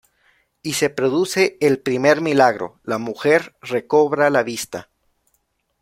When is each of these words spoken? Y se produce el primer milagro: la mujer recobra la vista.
Y 0.63 0.73
se 0.73 0.89
produce 0.89 1.57
el 1.61 1.77
primer 1.79 2.21
milagro: 2.21 2.79
la 2.83 2.97
mujer 2.97 3.55
recobra 3.61 4.31
la 4.31 4.41
vista. 4.41 4.89